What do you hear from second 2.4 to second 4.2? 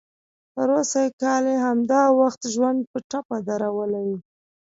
ژوند په ټپه درولی و.